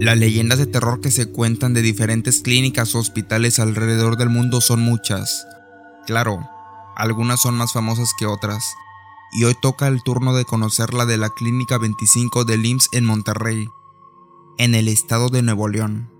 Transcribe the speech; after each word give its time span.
Las 0.00 0.16
leyendas 0.16 0.58
de 0.58 0.66
terror 0.66 1.00
que 1.00 1.10
se 1.10 1.26
cuentan 1.26 1.74
de 1.74 1.82
diferentes 1.82 2.40
clínicas 2.40 2.94
o 2.94 3.00
hospitales 3.00 3.58
alrededor 3.58 4.16
del 4.16 4.28
mundo 4.28 4.60
son 4.60 4.80
muchas. 4.80 5.44
Claro, 6.06 6.48
algunas 6.96 7.42
son 7.42 7.56
más 7.56 7.72
famosas 7.72 8.12
que 8.16 8.24
otras. 8.24 8.64
Y 9.32 9.42
hoy 9.42 9.56
toca 9.60 9.88
el 9.88 10.02
turno 10.04 10.34
de 10.34 10.44
conocer 10.44 10.94
la 10.94 11.04
de 11.04 11.16
la 11.16 11.30
Clínica 11.30 11.78
25 11.78 12.44
de 12.44 12.56
LIMS 12.56 12.88
en 12.92 13.06
Monterrey, 13.06 13.66
en 14.56 14.76
el 14.76 14.86
estado 14.86 15.30
de 15.30 15.42
Nuevo 15.42 15.66
León. 15.66 16.10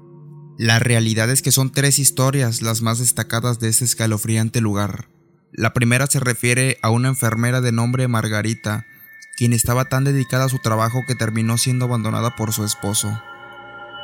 La 0.58 0.80
realidad 0.80 1.30
es 1.30 1.40
que 1.40 1.52
son 1.52 1.70
tres 1.70 2.00
historias 2.00 2.62
las 2.62 2.82
más 2.82 2.98
destacadas 2.98 3.60
de 3.60 3.68
ese 3.68 3.84
escalofriante 3.84 4.60
lugar. 4.60 5.08
La 5.52 5.72
primera 5.72 6.08
se 6.08 6.18
refiere 6.18 6.78
a 6.82 6.90
una 6.90 7.08
enfermera 7.08 7.60
de 7.60 7.70
nombre 7.70 8.08
Margarita, 8.08 8.86
quien 9.36 9.52
estaba 9.52 9.84
tan 9.84 10.02
dedicada 10.02 10.46
a 10.46 10.48
su 10.48 10.58
trabajo 10.58 11.04
que 11.06 11.14
terminó 11.14 11.58
siendo 11.58 11.84
abandonada 11.84 12.34
por 12.34 12.52
su 12.52 12.64
esposo. 12.64 13.16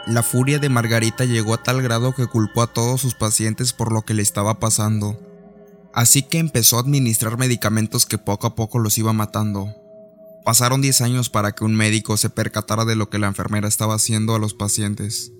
La 0.06 0.22
furia 0.22 0.58
de 0.58 0.68
Margarita 0.68 1.24
llegó 1.24 1.54
a 1.54 1.62
tal 1.62 1.80
grado 1.80 2.14
que 2.14 2.26
culpó 2.26 2.60
a 2.60 2.66
todos 2.66 3.00
sus 3.00 3.14
pacientes 3.14 3.72
por 3.72 3.90
lo 3.90 4.02
que 4.02 4.12
le 4.12 4.22
estaba 4.22 4.60
pasando. 4.60 5.18
Así 5.94 6.22
que 6.22 6.38
empezó 6.38 6.76
a 6.76 6.80
administrar 6.80 7.38
medicamentos 7.38 8.04
que 8.04 8.18
poco 8.18 8.46
a 8.46 8.54
poco 8.54 8.78
los 8.78 8.98
iba 8.98 9.14
matando. 9.14 9.74
Pasaron 10.44 10.82
10 10.82 11.00
años 11.00 11.30
para 11.30 11.52
que 11.52 11.64
un 11.64 11.74
médico 11.74 12.18
se 12.18 12.28
percatara 12.28 12.84
de 12.84 12.96
lo 12.96 13.08
que 13.08 13.18
la 13.18 13.28
enfermera 13.28 13.66
estaba 13.66 13.94
haciendo 13.94 14.34
a 14.34 14.38
los 14.38 14.52
pacientes. 14.52 15.32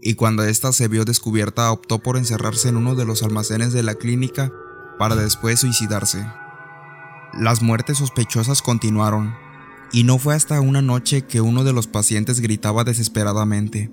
Y 0.00 0.14
cuando 0.14 0.42
ésta 0.42 0.72
se 0.72 0.88
vio 0.88 1.04
descubierta 1.04 1.70
optó 1.70 1.98
por 1.98 2.16
encerrarse 2.16 2.70
en 2.70 2.76
uno 2.76 2.94
de 2.94 3.04
los 3.04 3.22
almacenes 3.22 3.74
de 3.74 3.82
la 3.82 3.94
clínica 3.94 4.50
para 4.98 5.16
después 5.16 5.60
suicidarse. 5.60 6.26
Las 7.34 7.60
muertes 7.60 7.98
sospechosas 7.98 8.62
continuaron, 8.62 9.34
y 9.92 10.04
no 10.04 10.18
fue 10.18 10.34
hasta 10.34 10.60
una 10.60 10.80
noche 10.80 11.22
que 11.22 11.42
uno 11.42 11.64
de 11.64 11.74
los 11.74 11.86
pacientes 11.86 12.40
gritaba 12.40 12.82
desesperadamente. 12.82 13.92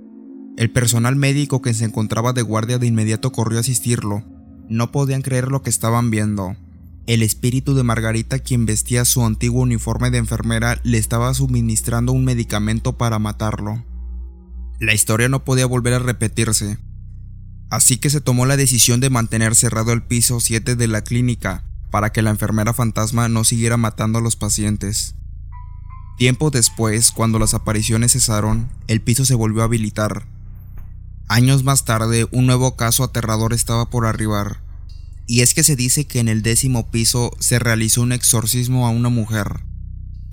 El 0.58 0.72
personal 0.72 1.16
médico 1.16 1.62
que 1.62 1.74
se 1.74 1.86
encontraba 1.86 2.34
de 2.34 2.42
guardia 2.42 2.80
de 2.80 2.88
inmediato 2.88 3.32
corrió 3.32 3.60
a 3.60 3.62
asistirlo. 3.62 4.24
No 4.70 4.92
podían 4.92 5.22
creer 5.22 5.50
lo 5.50 5.62
que 5.62 5.70
estaban 5.70 6.10
viendo. 6.10 6.56
El 7.06 7.22
espíritu 7.22 7.76
de 7.76 7.84
Margarita, 7.84 8.40
quien 8.40 8.66
vestía 8.66 9.04
su 9.04 9.26
antiguo 9.26 9.62
uniforme 9.62 10.10
de 10.12 10.20
enfermera, 10.20 10.80
le 10.84 10.98
estaba 10.98 11.34
suministrando 11.34 12.12
un 12.14 12.24
medicamento 12.24 12.98
para 12.98 13.20
matarlo. 13.20 13.84
La 14.80 14.94
historia 14.94 15.28
no 15.28 15.44
podía 15.44 15.66
volver 15.66 15.94
a 15.94 16.00
repetirse. 16.00 16.78
Así 17.70 17.98
que 17.98 18.10
se 18.10 18.22
tomó 18.22 18.46
la 18.46 18.58
decisión 18.58 19.00
de 19.00 19.10
mantener 19.10 19.56
cerrado 19.56 19.92
el 19.92 20.04
piso 20.04 20.40
7 20.40 20.76
de 20.76 20.88
la 20.88 21.02
clínica 21.04 21.64
para 21.92 22.12
que 22.12 22.22
la 22.22 22.30
enfermera 22.30 22.74
fantasma 22.74 23.28
no 23.28 23.44
siguiera 23.44 23.78
matando 23.78 24.20
a 24.20 24.22
los 24.22 24.36
pacientes. 24.36 25.16
Tiempo 26.20 26.52
después, 26.52 27.14
cuando 27.14 27.40
las 27.40 27.54
apariciones 27.54 28.12
cesaron, 28.12 28.68
el 28.88 29.00
piso 29.00 29.24
se 29.24 29.36
volvió 29.36 29.62
a 29.62 29.66
habilitar. 29.66 30.28
Años 31.30 31.64
más 31.64 31.86
tarde, 31.86 32.28
un 32.34 32.46
nuevo 32.46 32.76
caso 32.76 33.06
aterrador 33.06 33.54
estaba 33.54 33.90
por 33.90 34.06
arribar, 34.06 34.62
y 35.28 35.40
es 35.40 35.54
que 35.54 35.64
se 35.64 35.78
dice 35.78 36.04
que 36.04 36.20
en 36.20 36.28
el 36.28 36.42
décimo 36.42 36.92
piso 36.92 37.32
se 37.40 37.58
realizó 37.58 38.02
un 38.02 38.12
exorcismo 38.12 38.86
a 38.86 38.90
una 38.90 39.08
mujer, 39.08 39.62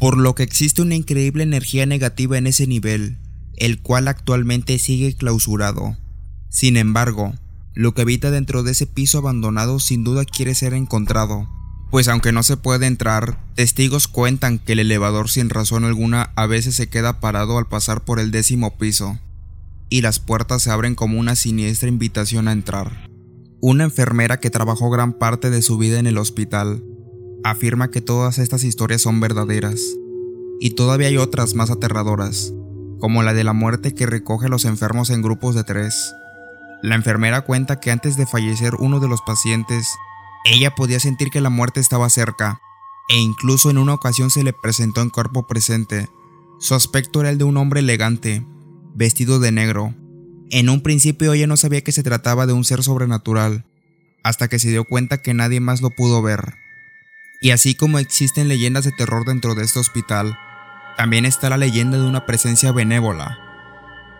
por 0.00 0.16
lo 0.16 0.34
que 0.34 0.42
existe 0.42 0.82
una 0.82 0.96
increíble 0.96 1.44
energía 1.44 1.86
negativa 1.86 2.36
en 2.36 2.48
ese 2.48 2.66
nivel, 2.66 3.18
el 3.56 3.80
cual 3.80 4.08
actualmente 4.08 4.80
sigue 4.80 5.14
clausurado. 5.14 5.96
Sin 6.48 6.76
embargo, 6.76 7.32
lo 7.74 7.94
que 7.94 8.02
habita 8.02 8.32
dentro 8.32 8.64
de 8.64 8.72
ese 8.72 8.88
piso 8.88 9.18
abandonado 9.18 9.78
sin 9.78 10.02
duda 10.02 10.24
quiere 10.24 10.56
ser 10.56 10.74
encontrado, 10.74 11.48
pues 11.90 12.08
aunque 12.08 12.32
no 12.32 12.42
se 12.42 12.56
puede 12.56 12.86
entrar, 12.86 13.38
testigos 13.54 14.08
cuentan 14.08 14.58
que 14.58 14.72
el 14.72 14.80
elevador 14.80 15.30
sin 15.30 15.50
razón 15.50 15.84
alguna 15.84 16.32
a 16.34 16.46
veces 16.46 16.74
se 16.74 16.88
queda 16.88 17.20
parado 17.20 17.58
al 17.58 17.66
pasar 17.66 18.04
por 18.04 18.18
el 18.18 18.30
décimo 18.30 18.76
piso, 18.76 19.18
y 19.88 20.00
las 20.00 20.18
puertas 20.18 20.62
se 20.62 20.70
abren 20.70 20.94
como 20.94 21.18
una 21.18 21.36
siniestra 21.36 21.88
invitación 21.88 22.48
a 22.48 22.52
entrar. 22.52 23.08
Una 23.60 23.84
enfermera 23.84 24.38
que 24.38 24.50
trabajó 24.50 24.90
gran 24.90 25.12
parte 25.12 25.50
de 25.50 25.62
su 25.62 25.78
vida 25.78 25.98
en 25.98 26.06
el 26.06 26.18
hospital 26.18 26.82
afirma 27.44 27.90
que 27.90 28.00
todas 28.00 28.38
estas 28.38 28.64
historias 28.64 29.02
son 29.02 29.20
verdaderas, 29.20 29.80
y 30.60 30.70
todavía 30.70 31.08
hay 31.08 31.16
otras 31.16 31.54
más 31.54 31.70
aterradoras, 31.70 32.52
como 32.98 33.22
la 33.22 33.32
de 33.32 33.44
la 33.44 33.52
muerte 33.52 33.94
que 33.94 34.06
recoge 34.06 34.46
a 34.46 34.50
los 34.50 34.64
enfermos 34.64 35.10
en 35.10 35.22
grupos 35.22 35.54
de 35.54 35.64
tres. 35.64 36.12
La 36.82 36.94
enfermera 36.94 37.42
cuenta 37.42 37.78
que 37.78 37.90
antes 37.90 38.16
de 38.16 38.26
fallecer 38.26 38.74
uno 38.78 39.00
de 39.00 39.08
los 39.08 39.20
pacientes 39.22 39.88
ella 40.52 40.74
podía 40.74 41.00
sentir 41.00 41.30
que 41.30 41.40
la 41.40 41.50
muerte 41.50 41.80
estaba 41.80 42.08
cerca, 42.08 42.60
e 43.08 43.18
incluso 43.18 43.70
en 43.70 43.78
una 43.78 43.94
ocasión 43.94 44.30
se 44.30 44.44
le 44.44 44.52
presentó 44.52 45.02
en 45.02 45.10
cuerpo 45.10 45.46
presente. 45.46 46.08
Su 46.60 46.74
aspecto 46.74 47.20
era 47.20 47.30
el 47.30 47.38
de 47.38 47.44
un 47.44 47.56
hombre 47.56 47.80
elegante, 47.80 48.44
vestido 48.94 49.40
de 49.40 49.52
negro. 49.52 49.94
En 50.50 50.68
un 50.68 50.82
principio 50.82 51.32
ella 51.32 51.46
no 51.46 51.56
sabía 51.56 51.82
que 51.82 51.92
se 51.92 52.02
trataba 52.02 52.46
de 52.46 52.52
un 52.52 52.64
ser 52.64 52.82
sobrenatural, 52.82 53.66
hasta 54.22 54.48
que 54.48 54.58
se 54.58 54.70
dio 54.70 54.84
cuenta 54.84 55.20
que 55.20 55.34
nadie 55.34 55.60
más 55.60 55.82
lo 55.82 55.90
pudo 55.90 56.22
ver. 56.22 56.54
Y 57.40 57.50
así 57.50 57.74
como 57.74 57.98
existen 57.98 58.48
leyendas 58.48 58.84
de 58.84 58.92
terror 58.92 59.24
dentro 59.24 59.54
de 59.54 59.64
este 59.64 59.80
hospital, 59.80 60.38
también 60.96 61.26
está 61.26 61.50
la 61.50 61.56
leyenda 61.56 61.98
de 61.98 62.06
una 62.06 62.24
presencia 62.24 62.72
benévola, 62.72 63.38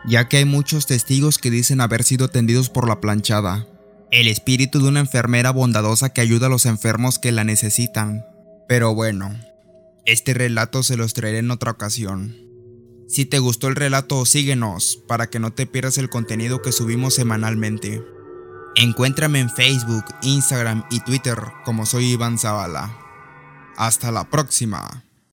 ya 0.05 0.29
que 0.29 0.39
hay 0.39 0.45
muchos 0.45 0.87
testigos 0.87 1.39
que 1.39 1.51
dicen 1.51 1.81
haber 1.81 2.05
sido 2.05 2.29
tendidos 2.29 2.69
por 2.69 2.87
la 2.87 3.01
planchada, 3.01 3.67
el 4.11 4.29
espíritu 4.29 4.81
de 4.81 4.89
una 4.89 5.01
enfermera 5.01 5.51
bondadosa 5.51 6.11
que 6.11 6.21
ayuda 6.21 6.47
a 6.47 6.51
los 6.51 6.67
enfermos 6.67 7.19
que 7.19 7.33
la 7.33 7.45
necesitan. 7.45 8.25
Pero 8.69 8.95
bueno, 8.95 9.35
este 10.05 10.35
relato 10.35 10.83
se 10.83 10.97
los 10.97 11.15
traeré 11.15 11.39
en 11.39 11.51
otra 11.51 11.73
ocasión. 11.73 12.37
Si 13.09 13.25
te 13.25 13.39
gustó 13.39 13.69
el 13.69 13.77
relato, 13.77 14.25
síguenos 14.25 15.03
para 15.07 15.29
que 15.29 15.39
no 15.39 15.53
te 15.53 15.67
pierdas 15.67 15.99
el 15.99 16.11
contenido 16.11 16.63
que 16.63 16.73
subimos 16.73 17.15
semanalmente. 17.15 18.03
Encuéntrame 18.75 19.41
en 19.41 19.51
Facebook, 19.51 20.05
Instagram 20.23 20.85
y 20.91 21.01
Twitter 21.01 21.39
como 21.65 21.87
soy 21.87 22.13
Iván 22.13 22.39
Zavala. 22.39 22.99
Hasta 23.77 24.11
la 24.11 24.29
próxima. 24.29 25.06